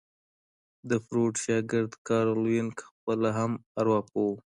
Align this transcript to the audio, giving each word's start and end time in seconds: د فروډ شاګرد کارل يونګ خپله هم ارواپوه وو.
د 0.89 0.91
فروډ 1.05 1.33
شاګرد 1.45 1.93
کارل 2.07 2.41
يونګ 2.55 2.75
خپله 2.95 3.29
هم 3.37 3.51
ارواپوه 3.79 4.23
وو. 4.29 4.37